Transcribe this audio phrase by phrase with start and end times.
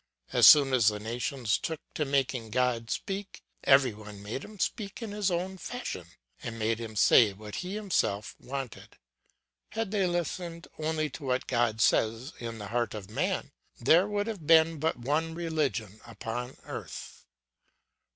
[0.33, 4.99] As soon as the nations took to making God speak, every one made him speak
[4.99, 6.07] in his own fashion,
[6.41, 8.97] and made him say what he himself wanted.
[9.69, 14.25] Had they listened only to what God says in the heart of man, there would
[14.25, 17.27] have been but one religion upon earth.